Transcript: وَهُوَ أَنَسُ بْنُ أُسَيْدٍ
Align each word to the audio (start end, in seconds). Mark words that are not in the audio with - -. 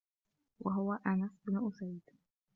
وَهُوَ 0.59 0.93
أَنَسُ 0.93 1.31
بْنُ 1.45 1.67
أُسَيْدٍ 1.67 2.01